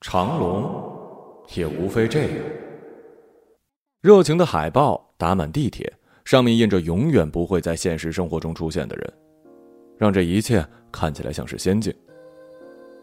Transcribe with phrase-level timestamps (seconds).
[0.00, 0.70] 长隆
[1.54, 2.30] 也无非这样。
[4.00, 5.92] 热情的海报打满地铁，
[6.24, 9.12] 上面印着永远不会在现实生活中出现的人，
[9.96, 11.92] 让这一切看起来像是仙境。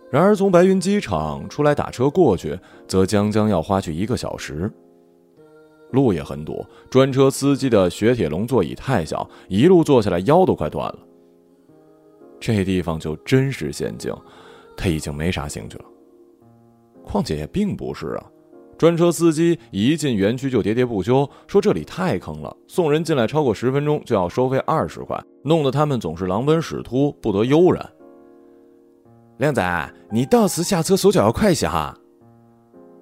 [0.10, 4.72] 然而，从白云机场出来打车过去，则将将要花去一个小时。
[5.92, 11.00] 路也很堵，专车司机的雪铁龙座椅太小，一路坐下来腰都快断了。
[12.40, 14.16] 这地方就真是仙境，
[14.78, 15.86] 他已经没啥兴趣了。
[17.06, 18.26] 况且也并不是啊，
[18.78, 27.90] 专车司机一进园区就喋喋不休，说这里太坑了，送人进来超过十分钟就要收费二十块，弄得他们总是狼奔屎突，不得悠然。
[29.38, 31.98] 靓仔，你到此下车手脚要快些哈。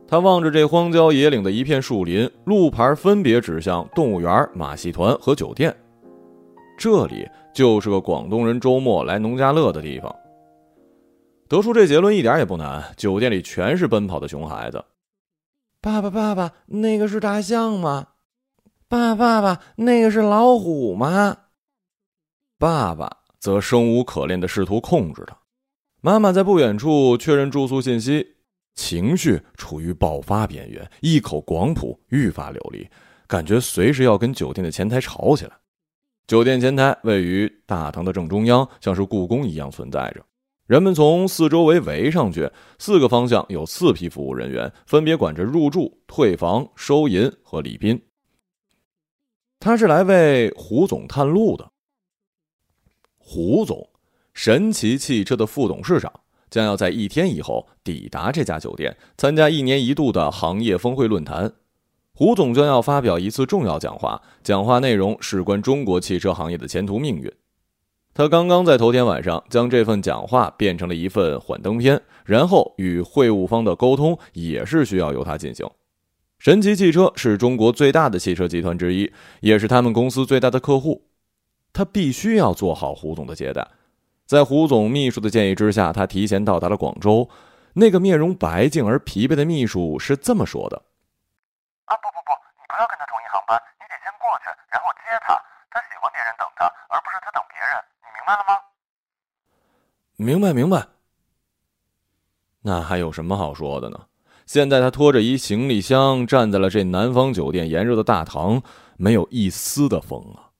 [0.08, 5.76] 他望着这荒郊野岭的一片树林，路牌分别指向动物园、马戏团和酒店，
[6.78, 10.14] 这里就是个广东人周末来农家乐的地方。
[11.48, 14.84] 得出这结论一点也不难，酒店里全是奔跑的熊孩子。
[15.82, 18.08] 爸爸，爸爸，那个是大象吗？
[18.88, 21.38] 爸爸，爸爸，那个是老虎吗？
[22.58, 25.38] 爸爸则生无可恋的试图控制他。
[26.00, 28.36] 妈妈在不远处确认住宿信息，
[28.76, 32.88] 情绪处于爆发边缘，一口广普愈发流利，
[33.28, 35.52] 感觉随时要跟酒店的前台吵起来。
[36.26, 40.24] 酒店前台位于大堂的正中央，像是故宫一样存在着。
[40.66, 48.02] 人们从四周围围上去，四个方向有四批服务人员，分别管着入住、退房、收银和礼宾。
[49.60, 51.70] 他是来为胡总探路的。
[53.18, 53.90] 胡总，
[54.34, 56.12] 神奇汽车的副董事长，
[56.50, 61.54] 将要在一天以后抵达这家酒店，参加一年一度的行业峰会论坛。
[62.14, 67.30] 胡总将要发表一次重要讲话，讲话内容事关中国汽车行业的前途命运。
[68.14, 75.68] 他刚刚在头天晚上将这份讲话变成了一份幻灯片，然后与会务方的沟通也是需要由他进行。
[76.38, 81.08] 神奇汽车是中国最大的汽车集团之一，也是他们公司最大的客户，
[81.72, 83.68] 他必须要做好胡总的接待。
[84.28, 87.28] 在胡总秘书的建议之下，他提前到达了广州。
[87.74, 90.78] 那个面容白净而疲惫的秘书是这么说的
[91.90, 92.30] ：“啊，不不不，
[92.62, 95.34] 你不要跟他同一航班，你得先过去，然后接他。
[95.74, 97.82] 他喜欢别人等他，而不是他等别人。”
[98.24, 98.60] 明白了吗？
[100.16, 100.88] 明白明白。
[102.62, 104.06] 那还有什么好说的呢？
[104.46, 108.62] 现在他拖着一行李箱站在了这南方酒店炎热的大堂，
[108.98, 110.52] 没有一丝的风啊！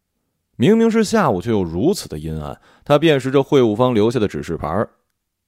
[0.56, 2.62] 明明是下午，却又如此的阴暗。
[2.84, 4.88] 他辨识着会务方留下的指示牌。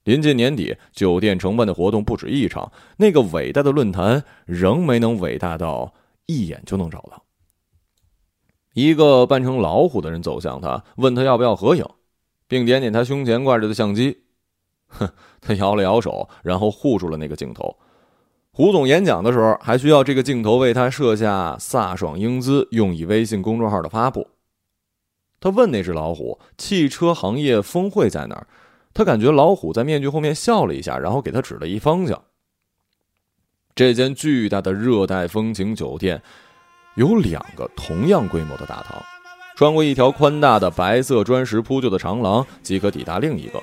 [0.04, 5.94] 临近年底，酒店承办的活动不止一场，那个伟大的论坛仍没能伟大到
[6.26, 7.24] 一眼就能找到。
[8.74, 11.84] 一个扮成老虎的人走向他，问他要不要合影。
[12.48, 14.18] 并点点他胸前挂着的相机，
[14.88, 15.08] 哼，
[15.40, 17.76] 他摇了摇手，然后护住了那个镜头。
[18.52, 24.28] 胡总演讲的时候，还需要这个镜头为他设下飒爽英姿，用以微信公众号的发布。
[25.38, 28.46] 他问那只老虎：“汽车行业峰会在哪儿？”
[28.94, 32.22] 他感觉老虎在面具后面笑了一下，然后给他指了一方向。
[33.74, 36.22] 这间巨大的热带风情酒店
[36.94, 39.04] 有两个同样规模的大堂。
[39.56, 43.62] 穿过一条宽大的白色砖石铺就的长廊，即可抵达另一个。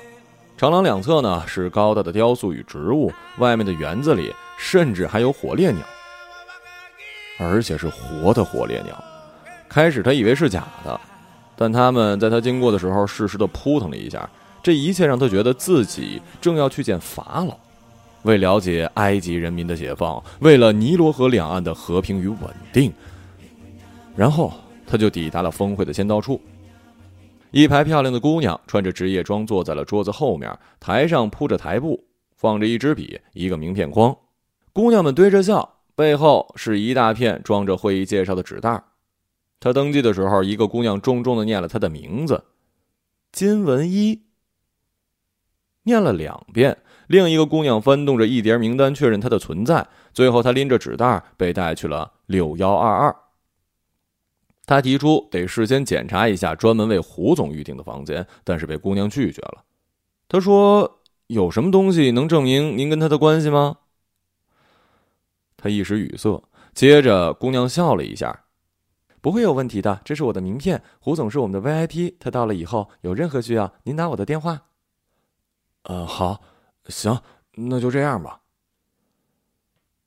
[0.56, 5.86] 长廊两侧呢是高大的雕塑与植物，外面的园子里甚至还有火烈鸟，
[7.38, 8.92] 而且是活的火烈鸟。
[9.68, 11.00] 开始他以为是假的，
[11.54, 14.28] 但他们在他经过的时候适时的扑腾了一下。
[14.64, 17.56] 这一切让他觉得自己正要去见法老，
[18.22, 22.38] 为了解埃及人民的解放，为了尼罗河两岸的和平与稳
[22.72, 22.92] 定。
[24.16, 24.52] 然后。
[24.86, 26.40] 他就抵达了峰会的先到处，
[27.50, 32.04] 一排漂亮的姑娘穿着职业装坐在了桌子后面，台上铺着台布，
[32.36, 34.16] 放着一支笔，一个名片框，
[34.72, 38.82] 姑娘们堆着笑，背后是一大片装着会议介绍的纸袋。
[39.60, 42.44] 他登记的时候，一个姑娘重重的念了他的名字，
[43.32, 44.22] 金文一。
[45.84, 53.14] 念了两遍，另一个姑娘翻动着一叠名单确认他的存在，最后他拎着纸袋被带去了六幺二二。
[54.66, 59.64] 他提出得事先检查一下专门为胡总预定的房间，但是被姑娘拒绝了。
[60.26, 63.76] 他说：“有什么东西能证明您跟他的关系吗？”
[65.56, 68.44] 他一时语塞，接着姑娘笑了一下
[69.20, 70.82] ：“不会有问题的，这是我的名片。
[70.98, 74.62] 胡总是我们的 VIP，他到了以后有任何需要，您打我的电话。
[75.84, 76.40] ”“嗯，好，
[76.86, 77.20] 行，
[77.56, 78.40] 那就这样吧。”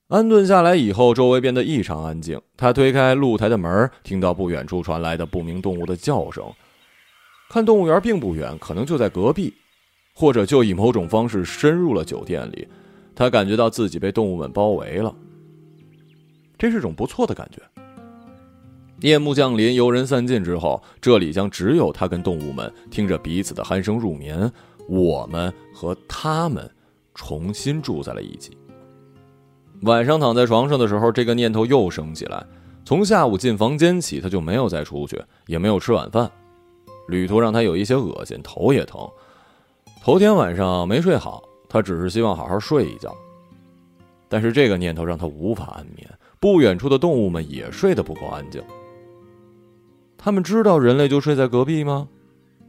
[0.08, 2.40] 安顿下来以后，周围变得异常安静。
[2.56, 6.46] 他推开露台的门，听到不远处传来的不明动物的叫声。
[7.50, 9.54] 看动物园并不远，可能就在隔壁，
[10.14, 12.66] 或者就以某种方式深入了酒店里。
[13.14, 15.14] 他感觉到自己被动物们包围了，
[16.58, 17.62] 这是种不错的感觉。
[19.02, 24.50] 夜幕降临，游人散尽之后，这里将只有他跟动物们听着彼此的鼾声入眠。
[24.88, 26.70] 我们和他们
[27.14, 28.57] 重新住在了一起。
[29.82, 32.46] 晚上躺在床上的时候，这个念头又升起来。
[32.84, 36.32] 从下午进房间起，他就没有再出去，也没有吃晚饭。
[37.08, 39.08] 旅途让他有一些恶心，头也疼。
[40.02, 43.14] 头天晚上没睡好，他只是希望好好睡一觉。
[44.30, 46.10] 但是这个念头让他无法安眠。
[46.40, 48.62] 不远处的动物们也睡得不够安静。
[50.18, 52.08] 他们知道人类就睡在隔壁吗？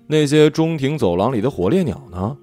[0.07, 2.37] 那些中庭走廊里的火烈鸟呢？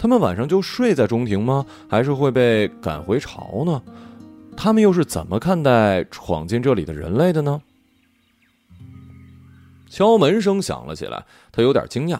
[0.00, 1.66] 他们晚上就睡在中庭吗？
[1.86, 3.82] 还是会被赶回巢呢？
[4.56, 7.60] 他们又是怎么看待闯进这里的人类的呢？
[9.90, 12.18] 敲门声响了起来，他有点惊讶。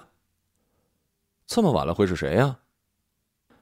[1.47, 2.59] 这么晚了，会是谁呀？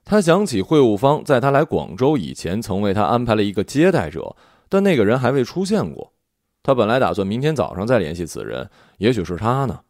[0.04, 4.34] 他想起会务方在他来广州以前曾为他安排了一个接待者，
[4.68, 6.12] 但那个人还未出现过。
[6.64, 9.82] 他本来打算明天早上再联系此人，也许是他呢。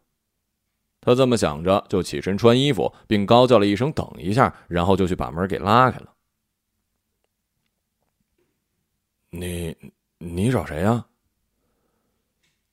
[1.08, 6.12] 他这么想着，就起身穿衣服，并高叫了一声“等一下”，然后就去把门给拉开了。
[9.31, 9.75] 你，
[10.19, 11.06] 你找谁呀？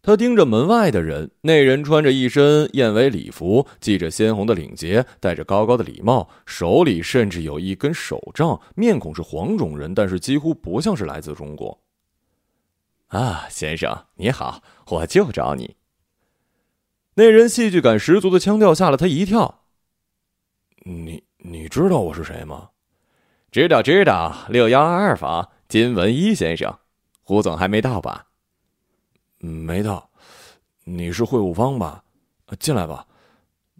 [0.01, 11.79] 他盯着门外的人，那人穿着一身燕尾礼服，系着鲜红的领结，戴着高高的礼帽，手里甚至有一根手杖，面孔是黄种人，但是几乎不像是来自中国。
[13.07, 15.77] 啊，先生你好，我就找你。
[17.17, 19.61] 那人戏剧感十足的腔调吓了他一跳。
[20.83, 22.71] 你你知道我是谁吗？
[23.51, 25.49] 知道知道，六幺二二房。
[25.69, 26.77] 金文一先生，
[27.23, 28.25] 胡总还没到吧？
[29.39, 30.09] 没到。
[30.83, 32.03] 你是会务方吧？
[32.59, 33.07] 进来吧。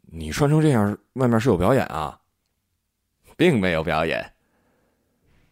[0.04, 2.18] 你穿成这样，外面是有表演啊？
[3.36, 4.32] 并没有表演。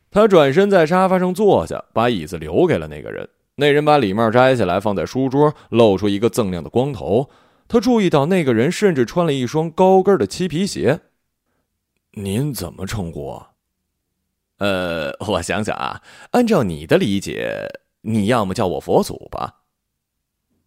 [0.10, 3.28] 他转身在沙发上坐下，把椅子留给了那个人。
[3.56, 7.30] 那人把礼帽摘下来，放在书桌，露出一个锃亮的光头。
[7.68, 11.02] 他注意到那个人甚至穿了一双高跟的漆皮鞋。
[12.12, 13.42] 您怎么称呼？
[14.58, 16.02] 呃，我想想啊，
[16.32, 17.68] 按照你的理解，
[18.02, 19.62] 你要么叫我佛祖吧。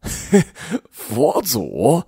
[0.90, 2.02] 佛祖，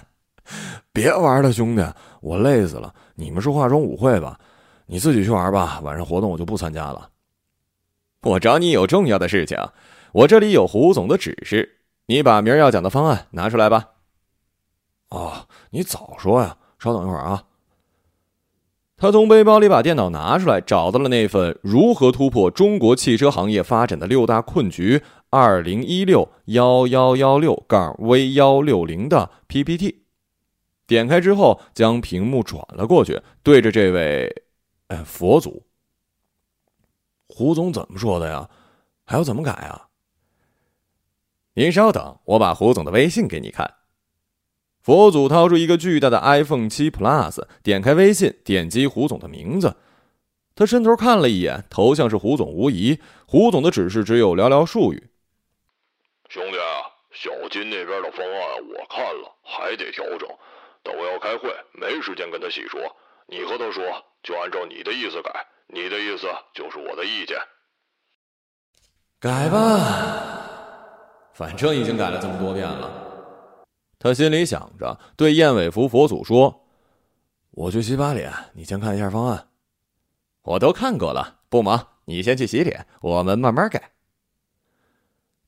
[0.92, 1.82] 别玩了，兄弟，
[2.20, 2.94] 我累死了。
[3.14, 4.38] 你们是化妆舞会吧？
[4.86, 7.10] 你自己去玩吧，晚上活动我就不参加了。
[8.22, 9.58] 我找你有重要的事情，
[10.12, 13.90] 我这里有胡总的指示，你把明儿要讲的方案拿出来吧。
[15.10, 16.58] 哦，你早说呀！
[16.78, 17.44] 稍等一会儿啊。
[18.96, 30.04] 他从背包里把电脑拿出来，找到了那份《如何突破中国汽车行业发展的六大困局（二零一六幺幺幺六杠 V 幺六零）的 PPT。
[30.86, 34.44] 点开之后，将屏幕转了过去，对着这位，
[34.88, 35.66] 哎，佛祖，
[37.28, 38.48] 胡总怎么说的呀？
[39.04, 39.88] 还要怎么改啊？
[41.54, 43.74] 您稍等，我把胡总的微信给你看。
[44.86, 49.74] 佛祖掏出一个巨大的 iPhone 七 Plus，点开微信，点击胡总的名字。
[50.54, 53.00] 他伸头看了一眼，头像是胡总无疑。
[53.26, 55.08] 胡总的指示只有寥寥数语
[56.30, 56.56] ：“兄弟，
[57.10, 58.38] 小金那边的方案
[58.68, 60.28] 我看了，还得调整，
[60.84, 62.80] 但我要开会，没时间跟他细说。
[63.26, 63.82] 你和他说，
[64.22, 65.32] 就按照你的意思改，
[65.66, 67.36] 你的意思就是我的意见。
[69.18, 70.46] 改吧，
[71.34, 73.02] 反正已经改了这么多遍了。”
[73.98, 76.66] 他心里想着，对燕尾服佛祖说
[77.50, 79.48] ：“我去洗把脸，你先看一下方案。
[80.42, 83.92] 我都看过了，不忙，你先去洗脸，我们慢慢改。”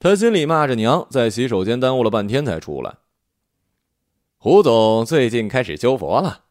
[0.01, 2.97] 他心里骂着娘，在洗手间耽误了半天才出来。
[4.39, 6.45] 胡总最近开始修佛了，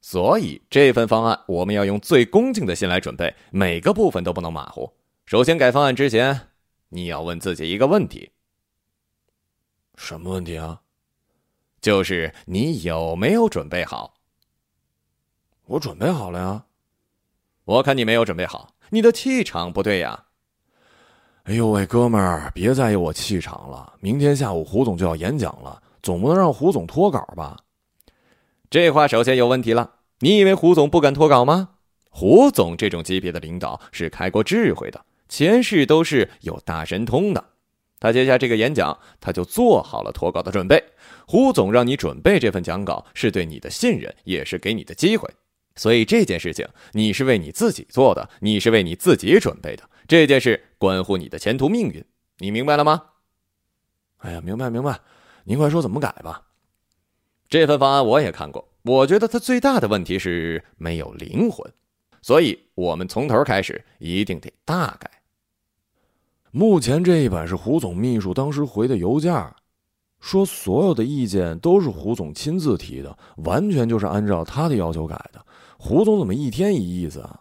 [0.00, 4.94] 所以这份方案我们要用最恭敬的心来准备，每个部分都不能马虎。
[5.26, 6.48] 首先改方案之前，
[6.88, 8.32] 你要问自己一个问题：
[9.96, 10.80] 什么问题啊？
[11.80, 14.14] 就是你有没有准备好？
[15.66, 16.64] 我准备好了呀。
[17.64, 20.24] 我看你没有准备好，你的气场不对呀。
[21.44, 23.94] 哎呦喂，哥们儿，别在意我气场了。
[24.00, 27.56] 明天下午胡总就要演讲了，总不能让胡总脱稿吧？
[28.70, 29.92] 这话首先有问题了。
[30.20, 31.70] 你以为胡总不敢脱稿吗？
[32.10, 37.44] 胡总这种级别的领导是开过智慧的，前世都是有大神通的。
[38.00, 40.82] 他接下这个演讲，他就做好了脱稿的准备。
[41.26, 45.28] 胡总让你准备这份讲稿，是对你的信任，也是给你的机会。
[45.76, 49.88] 所以这件事情你是为你自己做的，你是为你自己准备的。
[50.06, 52.04] 这件事关乎你的前途命运，
[52.38, 53.02] 你明白了吗？
[54.18, 55.00] 哎呀，明白明白。
[55.44, 56.42] 您快说怎么改吧。
[57.48, 61.72] 这份方案我也看过，我觉得它最大的问题是没有灵魂。
[62.20, 65.10] 所以我们从头开始，一定得大改。
[66.50, 69.32] 目前这一版是胡总秘书当时回的邮件，
[70.20, 75.44] 说所有的意见都是胡总亲自提的，完全就是按照他的要求改的。
[75.78, 77.40] 胡总怎么一天一意思啊？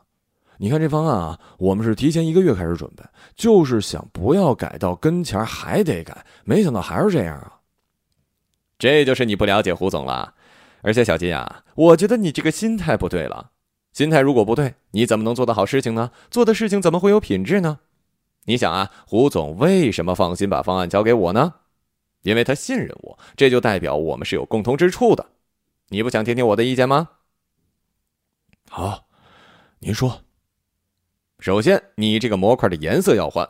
[0.60, 3.04] 你看这方案啊，我们是提前一个月开始准备，
[3.36, 7.60] 就是想不要改到跟前还得改，没想到还是这样啊！
[8.78, 10.34] 这就是你不了解胡总了。
[10.82, 13.52] 而且小金啊，我觉得你这个心态不对了。
[13.94, 16.12] 心态如果不对，你怎么能做得好事情呢？
[16.30, 17.80] 做的事情怎么会有品质呢？
[18.48, 21.56] 你想啊，胡总为什么放心把方案交给我呢？
[22.22, 25.32] 因为他信任我，这就代表我们是有共同之处的。
[25.90, 27.10] 你不想听听我的意见吗？
[28.70, 29.08] 好，
[29.80, 30.22] 您说。
[31.40, 33.48] 首先，你这个模块的颜色要换，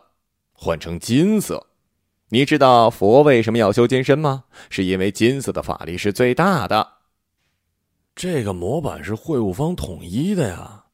[0.52, 1.68] 换成金色。
[2.30, 4.46] 你知道佛为什么要修金身吗？
[4.70, 6.94] 是因为金色的法力是最大的。
[8.16, 10.86] 这个模板是会务方统一的呀。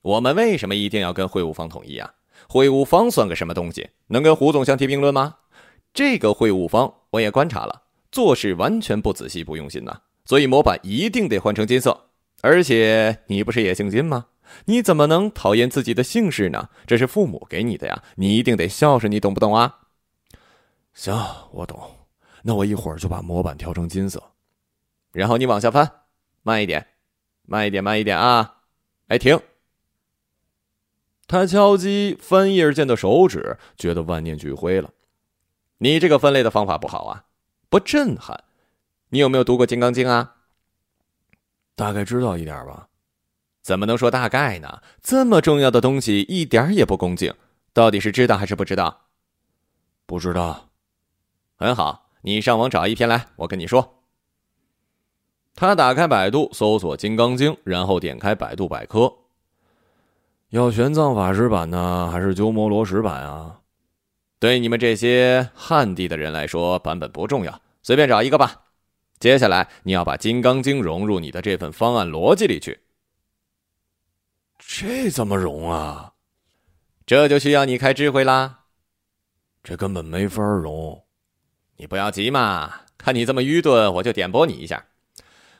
[0.00, 2.14] 我们为什么一定要跟会务方统一啊？
[2.48, 3.90] 会务方算个什么东西？
[4.08, 5.36] 能跟胡总相提并论吗？
[5.92, 10.00] 这个会务方我也观察了，做事完全不仔细、不用心呐。
[10.24, 12.08] 所以模板一定得换成金色。
[12.40, 14.26] 而且你不是也姓金吗？
[14.66, 16.68] 你怎么能讨厌自己的姓氏呢？
[16.86, 19.78] 这是父母给你的呀，你一定得孝顺，你懂不懂啊？
[20.92, 21.16] 行，
[21.52, 21.80] 我懂。
[22.42, 24.22] 那我一会儿就把模板调成金色，
[25.12, 25.90] 然后你往下翻，
[26.42, 26.86] 慢一点，
[27.46, 28.56] 慢一点，慢一点啊！
[29.08, 29.40] 哎，停！
[31.26, 34.90] 他敲击翻页键的手指觉得万念俱灰了。
[35.78, 37.24] 你这个分类的方法不好啊，
[37.68, 38.44] 不震撼。
[39.08, 40.36] 你有没有读过《金刚经》啊？
[41.74, 42.88] 大概知道一点吧。
[43.62, 44.82] 怎么能说大概呢？
[45.02, 47.34] 这么重要的东西一点也不恭敬，
[47.72, 49.06] 到底是知道还是不知道？
[50.06, 50.68] 不知道。
[51.56, 54.02] 很好，你上网找一篇来，我跟你说。
[55.54, 59.23] 他打开百度搜索《金刚经》，然后点开百度百科。
[60.54, 63.58] 要玄奘法师版呢，还是鸠摩罗什版啊？
[64.38, 68.62] 对你们这些汉地的人来说，版本不重要，随便找一个吧。
[69.18, 72.82] 接下来你要把《金刚经》融入你的这份方案逻辑里去。
[74.60, 76.12] 这怎么融啊？
[77.04, 78.60] 这就需要你开智慧啦。
[79.64, 81.02] 这根本没法融。
[81.78, 84.84] 你不要急嘛，看你这么愚钝，我就点拨你一下。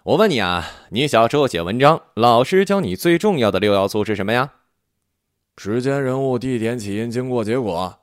[0.05, 4.53] 我问你啊，你小时候写文章，老师教你最重要的六要素是什么呀？
[5.57, 8.01] 时间、人物、地点、起因、经过、结果。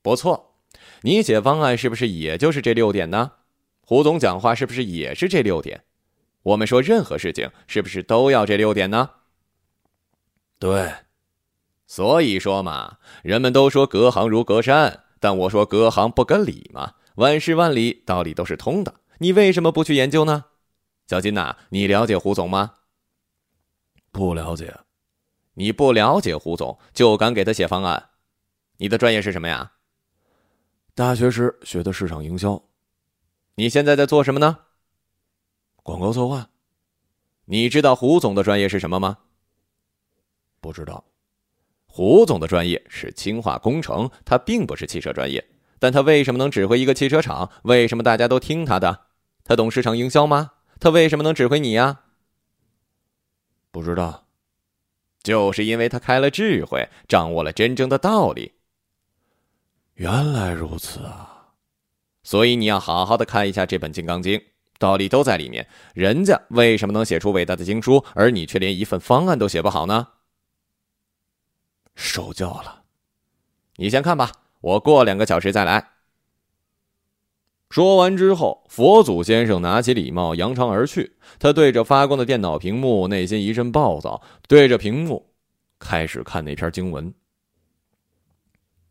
[0.00, 0.54] 不错，
[1.02, 3.32] 你写方案是不是也就是这六点呢？
[3.80, 5.84] 胡总讲话是不是也是这六点？
[6.42, 9.10] 我们说任何事情是不是都要这六点呢？
[10.58, 10.92] 对，
[11.86, 16.94] 所以说嘛，人们都说隔行如隔山，但我说隔行不隔理嘛。
[17.16, 18.94] 万事万里，道理都是通的。
[19.18, 20.46] 你为什么不去研究呢？
[21.06, 22.72] 小金呐，你了解胡总吗？
[24.10, 24.74] 不了解。
[25.54, 28.10] 你不了解胡总，就敢给他写方案？
[28.78, 29.72] 你的专业是什么呀？
[30.94, 32.62] 大学时学的市场营销。
[33.54, 34.58] 你现在在做什么呢？
[35.82, 36.48] 广告策划。
[37.44, 39.18] 你知道胡总的专业是什么吗？
[40.60, 41.04] 不知道。
[41.86, 45.46] 胡总的专业是氢化工程，他并不是汽车专业。
[45.78, 47.50] 但他为什么能指挥一个汽车厂？
[47.64, 49.06] 为什么大家都听他的？
[49.44, 50.52] 他懂市场营销吗？
[50.80, 52.02] 他为什么能指挥你呀？
[53.70, 54.26] 不知道，
[55.22, 58.54] 就是因为他开了智慧，掌握了真正的道理。
[59.94, 61.52] 原来如此啊！
[62.22, 64.38] 所以你要好好的看一下这本《金刚经》，
[64.78, 65.68] 道理都在里面。
[65.94, 70.08] 人家为什么能写出伟大的经书，而你却连一份方案都写不好呢？
[71.94, 72.84] 受教了，
[73.76, 74.32] 你先看吧。
[74.60, 75.90] 我过两个小时再来。
[77.72, 81.16] 说完之后，佛祖先生拿起礼帽，扬长而去。
[81.38, 85.32] 他对着发光的电脑屏幕，内心一阵暴躁，对着屏幕
[85.78, 87.14] 开始看那篇经文。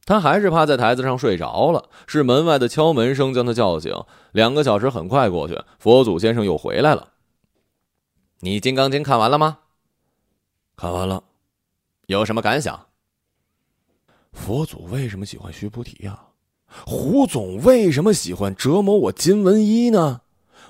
[0.04, 1.92] 他还是趴在台子上睡着了。
[2.08, 3.94] 是门外的敲门声将他叫醒。
[4.32, 7.10] 两个小时很快过去，佛祖先生又回来了。
[8.40, 9.60] 你《金刚经》看完了吗？
[10.76, 11.24] 看完了，
[12.08, 12.88] 有什么感想？
[14.32, 16.20] 佛祖为什么喜欢须菩提呀？
[16.86, 20.22] 胡总为什么喜欢折磨我金文一呢？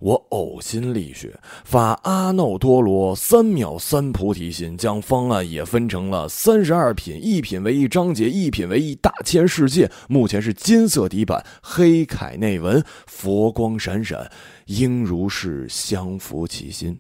[0.02, 9.92] 我呕心沥血，发阿耨多罗三藐三菩提心，将方案也分成了三十二品，一品为一章节，一品为一大千世界。
[10.10, 14.32] 目前是金色底板，黑楷内文，佛光闪闪，
[14.66, 17.00] 应如是相扶其心。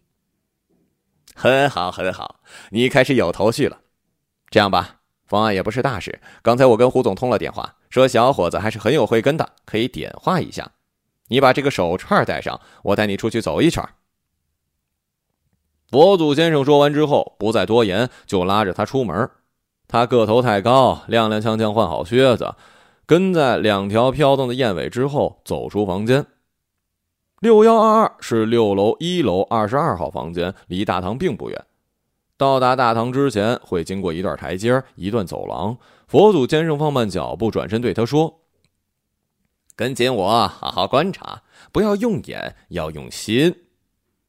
[1.33, 3.79] 很好，很好，你开始有头绪了。
[4.51, 5.00] 这样吧。
[5.31, 6.19] 方案也不是大事。
[6.41, 10.69] 刚才我跟胡总通了电话，说小伙子还是很有慧根的，可以点化一下。
[11.29, 13.81] 你把这个手串戴上，我带你出去走一圈。
[15.89, 19.29] 佛祖先生说完之后，不再多言，就拉着他出门。
[19.87, 22.53] 他个头太高，踉踉跄跄换好靴子，
[23.05, 26.25] 跟在两条飘荡的燕尾之后走出房间。
[27.39, 31.65] 六幺二二是六楼一楼二十二号房间，离大堂并不远。
[32.41, 35.77] 到达大堂之前，会经过一段台阶，一段走廊。
[36.07, 38.39] 佛祖先生放慢脚步，转身对他说
[39.77, 43.55] ：“跟紧我，好好观察，不要用眼，要用心。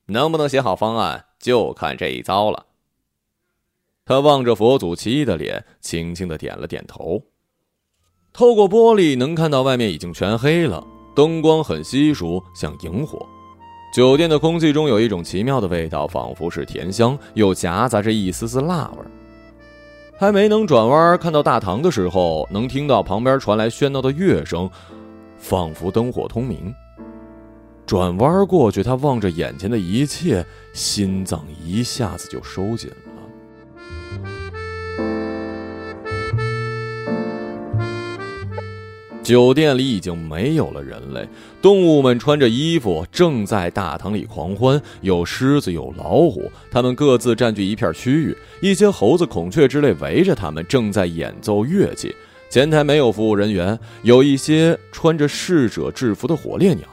[0.08, 2.66] 能不能写好方案，就看这一遭了。”
[4.04, 7.22] 他望着佛祖奇异的脸，轻轻的点了点头。
[8.34, 13.26] 透过玻璃能看到外面已经全黑了，灯光很稀疏，像萤火。
[13.92, 19.04] 酒店的空气中有一种奇妙的味道，仿佛是甜香，又夹杂着一丝丝辣味。
[20.18, 24.70] 还没能转弯看到大堂的时候，能听到旁边传来喧闹的乐声，
[25.36, 26.74] 仿佛灯火通明。
[27.84, 33.11] 转弯过去，他望着眼前的一切，心脏一下子就收紧了。
[39.22, 41.26] 酒店里已经没有了人类，
[41.62, 44.80] 动物们穿着衣服，正在大堂里狂欢。
[45.00, 48.36] 有狮子，有老虎，它们各自占据一片区域。
[48.60, 52.12] 一些猴子、孔雀之类围着它们，正在演奏乐器。
[52.50, 56.84] 前台没有服务人员，有一些穿着侍者制服的火烈鸟，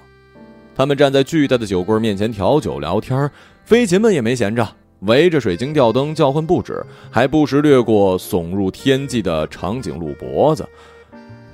[0.76, 3.30] 他们站在巨大的酒柜面前调酒聊天。
[3.66, 4.68] 飞禽们也没闲着，
[5.02, 10.64] 围着水晶吊灯叫唤不止，还不时掠过耸入天际的长颈鹿脖子。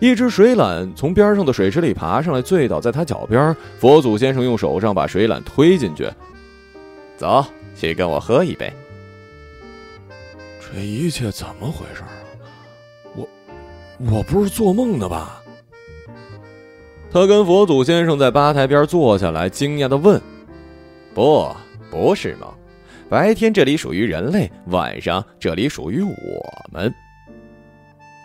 [0.06, 3.56] 一只水獭从边上的水池里爬上来，醉倒在他脚边。
[3.80, 6.08] 佛祖先生用手上把水獭推进去，
[7.18, 7.44] 走
[7.76, 8.72] 去跟我喝一杯。
[10.60, 12.10] 这一切怎么回事啊？
[13.16, 13.28] 我，
[14.12, 15.42] 我不是做梦的吧？
[17.12, 20.22] 他跟佛祖先生在吧台边坐下来，惊讶的问
[21.16, 21.52] ：“不，
[21.90, 22.48] 不是梦。
[23.10, 26.10] 白天这里属于人类，晚上这里属于我
[26.72, 26.94] 们。”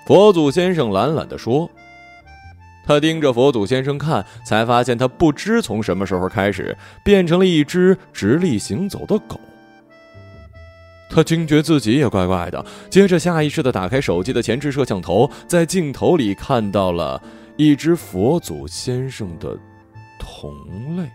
[0.07, 1.71] 佛祖先生懒懒地说
[2.85, 9.39] ：“他盯着佛祖先生看，才发现他不知从什么时候开始变成了一只直立行走的狗。”
[11.13, 17.21] 他惊觉自己也怪怪的，接着下意识地打开手机的前置摄像头，在镜头里看到了
[17.56, 19.58] 一只佛祖先生的
[20.19, 21.08] 同类。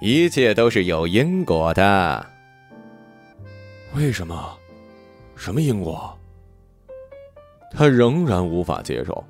[0.00, 2.26] 一切都是有因果的。
[3.94, 4.56] 为什么？
[5.36, 6.14] 什么因果？
[7.74, 9.24] 他仍然无法接受。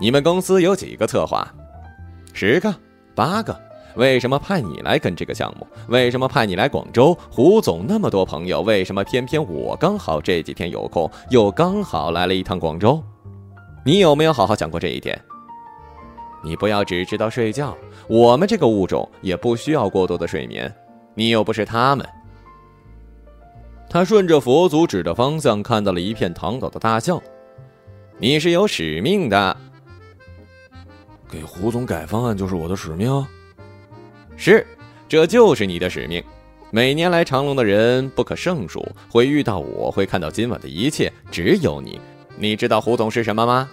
[0.00, 1.52] 你们公司有几个策划？
[2.32, 2.74] 十个、
[3.14, 3.58] 八个？
[3.96, 5.66] 为什么派你来跟这个项目？
[5.88, 7.18] 为什么派你来广州？
[7.30, 13.02] 胡总那么多朋友，为什么偏偏我刚好这几天有空，又刚好来了一趟广州？
[13.84, 15.20] 你有没有好好想过这一点？
[16.44, 20.72] 你不要只知道睡觉，我们这个物种也不需要过多的睡眠。
[21.14, 22.06] 你又不是他们。
[23.90, 27.20] 他顺着佛祖指的方向，看到了一片躺倒的大象。
[28.20, 29.56] 你是有使命的，
[31.30, 33.24] 给胡总改方案就是我的使命。
[34.36, 34.66] 是，
[35.08, 36.22] 这就是你的使命。
[36.70, 42.00] 每年来长隆的人不可胜数，会遇到我，会看到今晚的一切，只有你。
[42.36, 43.70] 你知道胡总是什么吗？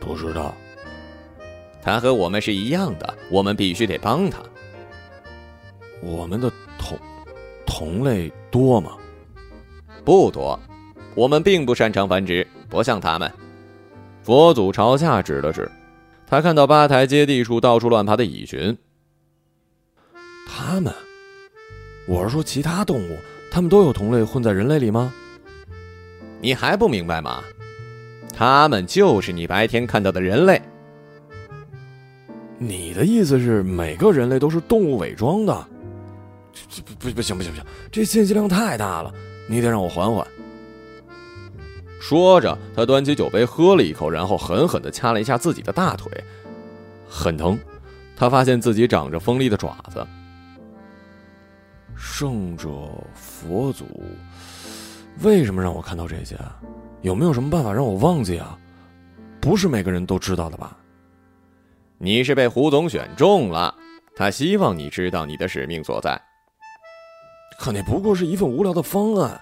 [0.00, 0.54] 不知道。
[1.82, 4.38] 他和我们是一样的，我们必须得帮他。
[6.00, 6.98] 我们的同
[7.66, 8.96] 同类多吗？
[10.04, 10.58] 不多。
[11.14, 13.30] 我们并不擅长繁殖，不像他们。
[14.22, 15.70] 佛祖朝下指了指，
[16.26, 18.76] 他看到吧台阶地处到处乱爬的蚁群。
[20.46, 20.92] 他们，
[22.08, 23.16] 我是说其他动物，
[23.50, 25.12] 他们都有同类混在人类里吗？
[26.40, 27.42] 你还不明白吗？
[28.36, 30.60] 他们就是你白天看到的人类。
[32.58, 35.68] 你的意思是每个人类都是动物伪装的？
[36.68, 39.12] 这不不不行不行不行，这信息量太大了，
[39.48, 40.26] 你得让我缓缓。
[42.06, 46.12] 说着，他端起酒杯喝了一口，然后狠狠地掐了一下自己的大腿，
[47.08, 47.58] 很疼。
[48.14, 50.06] 他发现自己长着锋利的爪子。
[51.96, 52.68] 圣者
[53.14, 53.86] 佛祖，
[55.22, 56.36] 为什么让我看到这些？
[57.00, 58.58] 有没有什么办法让我忘记啊？
[59.40, 60.76] 不是每个人都知道的吧？
[61.96, 63.74] 你是被胡总选中了，
[64.14, 66.20] 他希望你知道你的使命所在。
[67.58, 69.40] 可那不过是一份无聊的方案。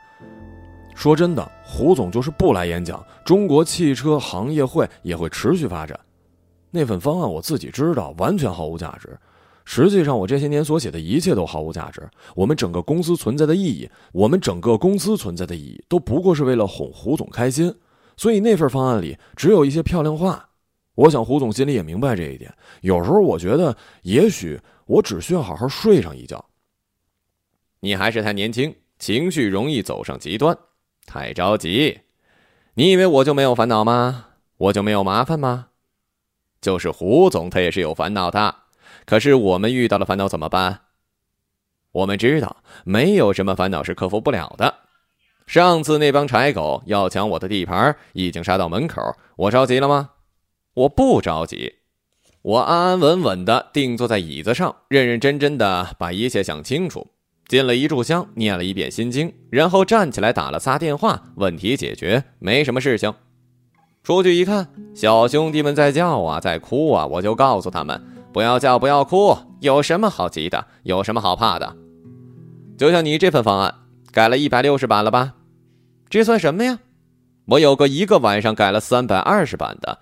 [0.94, 5.98] 说真的，胡总就是不来演讲，中国汽车行业会也会持续发展。
[6.70, 9.18] 那份方案我自己知道，完全毫无价值。
[9.64, 12.08] 实际上，我这些年所写的一切都毫无价值。
[12.34, 17.72] 我们整个公司存在的意义，我们整个公司存在的意义，都不过是为了哄胡总开心。
[18.16, 20.48] 所以那份方案里只有一些漂亮话。
[20.94, 22.52] 我想胡总心里也明白这一点。
[22.82, 26.44] 有时候我觉得，也许我只需要好好睡上一觉。
[27.80, 30.56] 你还是太年轻，情绪容易走上极端，
[31.06, 32.00] 太着急。
[32.74, 34.26] 你以为我就没有烦恼吗？
[34.56, 35.68] 我就没有麻烦吗？
[36.60, 38.54] 就是胡总，他也是有烦恼的。
[39.04, 40.80] 可是我们遇到了烦恼怎么办？
[41.90, 44.76] 我们知道，没有什么烦恼是克服不了的。
[45.46, 49.02] 上次那帮柴狗要抢我的地盘，已经杀到门口，
[49.36, 50.10] 我着急了吗？
[50.74, 51.74] 我不着急，
[52.40, 57.08] 我安安稳稳的定坐在椅子上，认认真真的把一切想清楚，
[57.52, 63.12] 进了一炷香，念了一遍心经，然后站起来打了仨电话，问题解决，没什么事情。
[64.02, 70.66] 出去一看，小兄弟们在叫啊，在哭啊，我就告诉他们：不要叫，不要哭，有什么好急的？
[70.84, 71.76] 有什么好怕的？
[72.78, 73.74] 就像你这份方案，
[74.10, 75.34] 改了一百六十版了吧？
[76.08, 76.78] 这算什么呀？
[77.48, 79.98] 我有个一个晚上改了三百二十版的。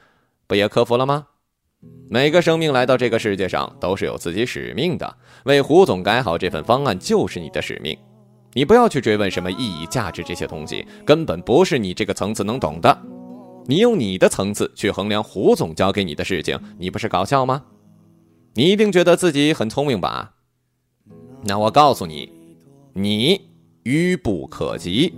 [0.46, 1.26] 不也克服了吗？
[2.08, 7.96] 每个生命来到这个世界上都是有自己使命的，为胡总改好这份方案就是你的使命。
[8.52, 12.98] 你不要去追问什么意义、价值这些东西，根本不是你这个层次能懂的。
[13.66, 17.62] 你用你的层次去衡量胡总交给你的事情，你不是搞笑吗？
[18.54, 20.32] 你一定觉得自己很聪明吧？
[21.44, 22.28] 那我告诉你，
[22.92, 23.40] 你
[23.84, 25.14] 愚不可及。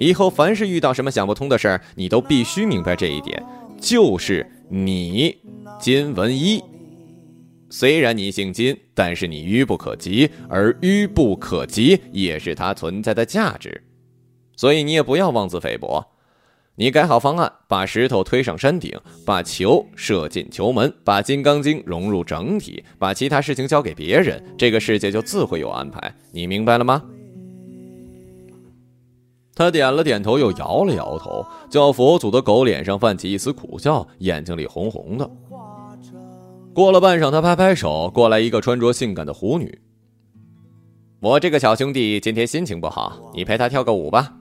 [0.00, 3.40] 以后凡是遇到什么想不通的事儿，你都必须明白这一点。
[3.78, 4.44] 就是
[4.76, 5.38] 你，
[5.78, 6.60] 金文一。
[7.70, 13.84] 虽然你姓金，但是你愚不可及，而愚不可及也是它存在的价值。
[14.56, 16.04] 所以你也不要妄自菲薄。
[16.74, 26.12] 你改好方案，把石头推上山顶，把球射进球门，把金刚经融入整体，把其他事情交给别人，这个世界就自会有安排。
[26.32, 27.00] 你明白了吗？
[29.54, 35.30] 他点了点头，又摇了摇头，叫佛祖的狗脸上泛起一丝苦笑，眼睛里红红的。
[36.74, 39.80] 过了半晌，他拍拍手，过来一个穿着性感的狐女。
[41.20, 44.34] 我这个小兄弟今天心情不好，你陪他跳个舞吧。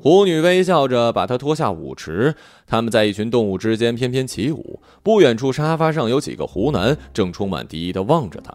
[0.00, 2.34] 狐女微笑着把他拖下舞池，
[2.66, 4.80] 他们在一群动物之间翩翩起舞。
[5.02, 8.52] 不远处沙发上有几个湖南，正充满敌意的望着他。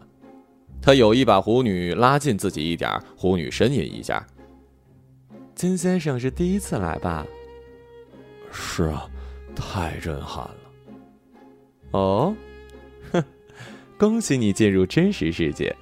[0.81, 4.25] 他有意把狐女拉近自己一点，狐女呻吟一下。
[5.55, 7.25] 金先生是第一次来吧？
[8.51, 9.09] 是啊，
[9.55, 10.55] 太震撼了。
[11.91, 12.35] 哦，
[13.11, 13.23] 哼，
[13.97, 15.75] 恭喜你进入真实世界。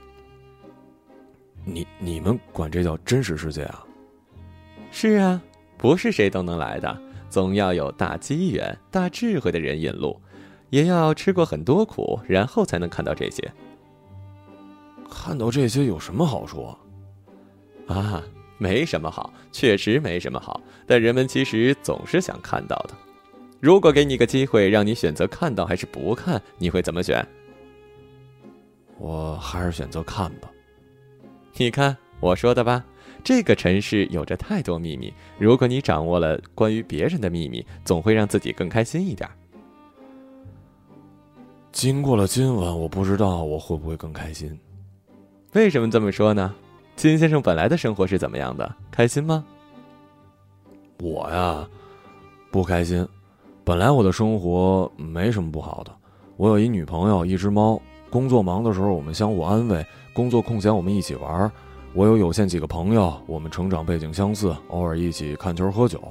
[1.63, 3.85] 你你们管这叫真实世界啊？
[4.91, 5.41] 是啊，
[5.77, 10.19] 不是谁都能来的，总要有大机缘、大智慧的人引路，
[10.69, 13.51] 也要吃过很多苦，然后才能看到这些。
[15.09, 16.63] 看到这些有什么好处？
[17.87, 17.95] 啊？
[17.95, 18.23] 啊
[18.61, 22.93] 没什么好，确实没什么好，但人们其实总是想看到的。
[23.59, 27.27] 如果给你个机会，让你选择看到还是不看，你会怎么选？
[28.99, 30.47] 我还是选择看吧。
[31.57, 32.85] 你看我说的吧，
[33.23, 39.27] 这个城市有着太多秘密，如果你掌握了关于别人的秘密，总会让自己更开心一点。
[41.71, 44.55] 经过了今晚，我不知道我会不会更开心。
[45.53, 46.53] 为什么这么说呢？
[46.95, 48.75] 金先生本来的生活是怎么样的？
[48.91, 49.43] 开心吗？
[50.99, 51.67] 我呀，
[52.51, 53.07] 不开心。
[53.63, 55.91] 本来我的生活没什么不好的，
[56.37, 57.81] 我有一女朋友，一只猫。
[58.09, 59.81] 工作忙的时候，我们相互安慰；
[60.13, 61.49] 工作空闲，我们一起玩。
[61.93, 66.01] 我有有限几个朋友，我们成长背景相似，偶尔一起看球喝酒，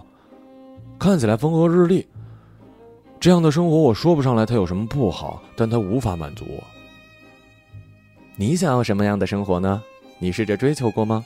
[0.99, 2.07] 看起来风和日丽。
[3.21, 6.65] 这样的生活，我说不上来它有什么不好，但它无法满足我。
[8.35, 9.83] 你想要什么样的生活呢？
[10.21, 11.25] 你试着追求过吗？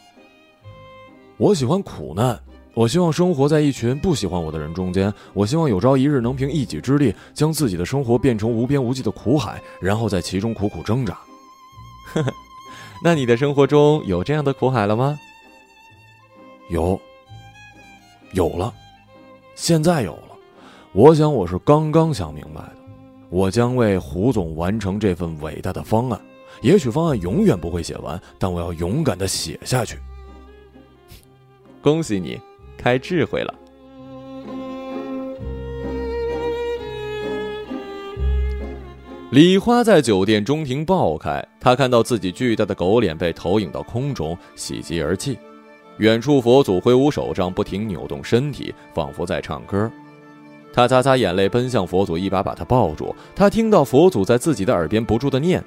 [1.36, 2.40] 我喜欢苦难，
[2.74, 5.12] 我希望生活在一群不喜欢我的人中间。
[5.32, 11.18] 我希望有朝一日能凭一己之力，将自己的生活变成无边无际的苦海，然后在其中苦苦挣扎。
[12.12, 12.32] 呵呵，
[13.02, 15.18] 那你的生活中有这样的苦海了吗？
[16.70, 16.98] 有，
[18.32, 18.72] 有了，
[19.56, 20.28] 现在有了。
[20.92, 22.76] 我想我是刚刚想明白的。
[23.28, 26.20] 我将为胡总完成这份伟大的方案。
[26.64, 29.98] 也许方案永远不会写完，但我要勇敢的写下去。
[31.82, 32.40] 恭喜你，
[32.78, 33.54] 开智慧了。
[39.30, 45.38] 李花在酒店中庭爆开，她看到自己巨大的狗脸被投影到空中，喜极而泣。
[45.98, 49.92] 远处佛祖挥舞手杖，不停扭动身体，仿佛在唱歌。
[50.72, 53.14] 他擦擦眼泪，奔向佛祖，一把把他抱住。
[53.36, 55.62] 他听到佛祖在自己的耳边不住的念。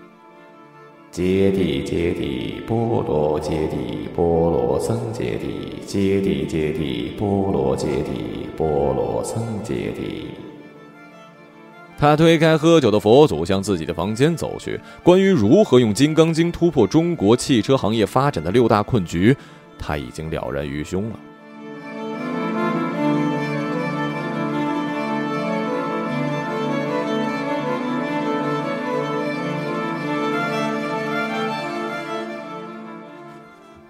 [1.09, 10.27] 揭谛揭谛，波罗揭谛，波罗僧揭谛，揭谛揭谛，波罗揭谛，波罗僧揭谛。
[11.97, 14.79] 他推开喝酒的佛祖，向自己的房间走去。
[15.01, 19.35] 关于如何用《金刚经》突破中国汽车行业发展的六大困局，
[19.79, 21.19] 他已经了然于胸了。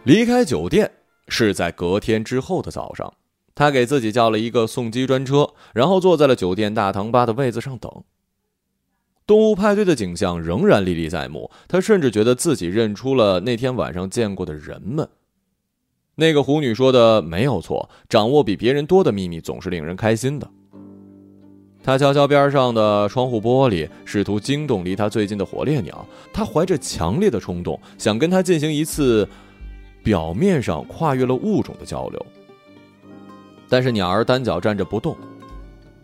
[0.07, 0.89] 离开酒店
[1.27, 3.13] 是在隔天之后的早上。
[3.53, 7.91] 他给自己叫了一个送机专车，然后坐在了酒店大堂吧的位子上等。
[9.25, 15.09] 动物派对的景象仍然历历在目，他甚至觉得自己认出了那天晚上见过的人们。
[16.15, 20.49] 那个狐女说的没有错，掌握比别人多的秘密总是令人开心的。
[21.83, 26.05] 他悄悄边上的窗户玻璃，试图惊动离他最近的火烈鸟。
[26.31, 29.27] 他怀着强烈的冲动，想跟他进行一次
[30.07, 32.25] 表面上跨越了物种的交流。
[33.67, 35.17] 但是鸟儿单脚站着不动。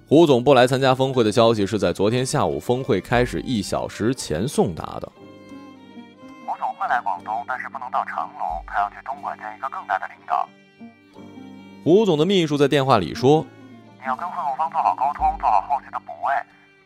[0.05, 5.09] 胡总不来参加峰会的消息是在昨天下午峰会开始一小时前送达的。
[6.45, 10.49] 胡总会来广东，但是不能到长隆，他要去东莞见一个更大的领导。
[11.85, 13.45] 胡总的秘书在电话里说
[14.03, 16.33] ：“你要跟会务方做好沟通，做好后续的补位。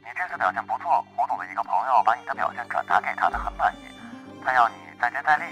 [0.02, 3.90] 你这次表现不错，胡总的一个朋友把你的表现转达给他，他很满意，
[4.46, 5.46] 他要你再接再厉。”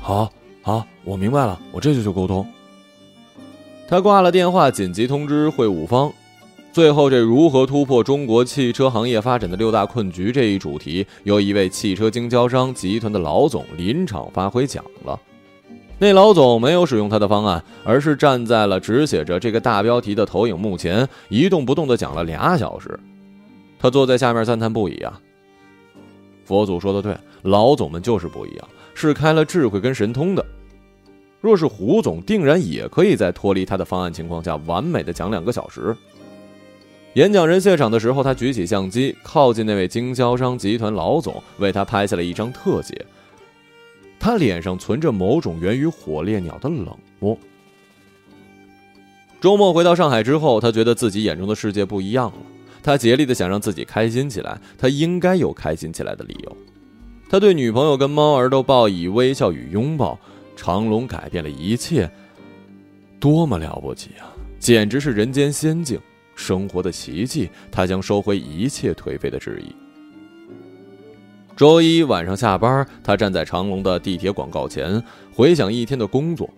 [0.00, 0.32] 好。
[0.62, 2.46] 好，我明白了，我这就去沟通。
[3.88, 6.12] 他挂了电话，紧急通知会务方。
[6.70, 15.18] 最后，这如何突破中国汽车行业发展的六大困局这一主题，由一位汽车经销商集团的老总临场发挥讲了。
[15.98, 23.00] 那老总没有使用他的方案，而是站在了只写着这个大标题的投影幕前，一动不动的讲了俩小时。
[23.78, 25.18] 他坐在下面赞叹不已啊。
[26.44, 28.68] 佛祖说的对，老总们就是不一样。
[29.08, 30.44] 是开了智慧跟神通的。
[31.40, 35.96] 若是胡总，定然也可以在脱离他的方案情况下，完美的讲两个小时。
[37.14, 43.06] 演讲人谢场的时候，他举起相机，靠近那位经销商集团老总，为他拍下了一张特写。
[44.18, 47.36] 他脸上存着某种源于火烈鸟的冷漠。
[49.40, 52.36] 周末回到上海之后，他觉得自己眼中的世界不一样了。
[52.82, 56.56] 他竭力的想让自己开心起来，他应该有开心起来的理由。
[57.30, 60.18] 他对女朋友跟猫儿都报以微笑与拥抱。
[60.56, 62.10] 长隆改变了一切，
[63.18, 64.28] 多么了不起啊！
[64.58, 65.98] 简直是人间仙境，
[66.34, 67.48] 生活的奇迹。
[67.70, 69.74] 他将收回一切颓废的质疑。
[71.56, 76.50] 周一晚上下班，他站在长隆的地铁广告前，回想一天的工作。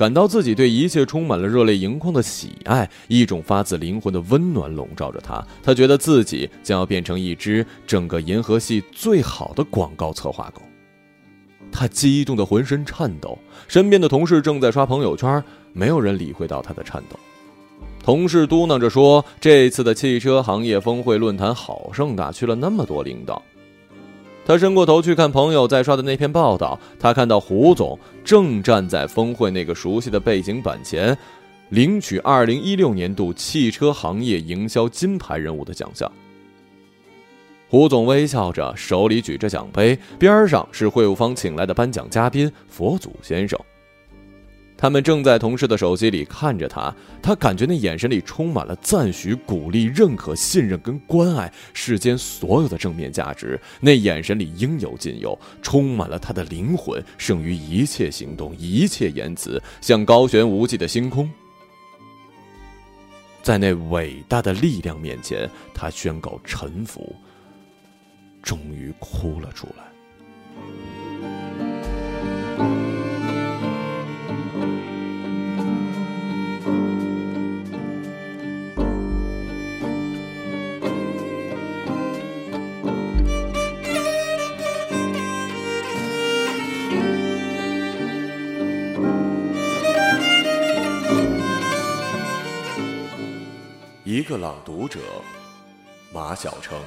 [0.00, 5.46] 感到自己对一切充满了热泪盈眶的喜爱，一种发自灵魂的温暖笼罩着他。
[5.62, 10.62] 他觉得自己将要变成一只整个银河系最好的广告策划狗。
[11.70, 17.18] 他激动的浑身颤抖，身边的同事正在刷朋友圈，没有人理会到他的颤抖。
[18.02, 23.42] 同事嘟囔着说：“这次的汽车行业峰会论坛好盛大，去了那么多领导。”
[24.50, 31.16] 他伸过头去看朋友在刷的那篇报道，他看到胡总正站在峰会那个熟悉的背景板前，
[31.68, 36.10] 领取二零一六年度汽车行业营销金牌人物的奖项。
[37.68, 43.56] 胡总微笑着，手里举着奖杯，边上是会务方请来的颁奖嘉宾佛祖先生。
[44.80, 53.60] 他们正在同事的手机里看着他，他感觉那眼神里充满了赞许、鼓励、认可、信任跟关爱，世间所有的正面价值。
[53.78, 61.30] 那眼神里应有尽有，充满了他的灵魂，胜于一切行动、一切言辞，像高悬无际的星空。
[63.42, 67.14] 在那伟大的力量面前，他宣告臣服，
[68.42, 69.84] 终于哭了出来。
[94.20, 95.00] 一个朗读者，
[96.12, 96.78] 马晓成。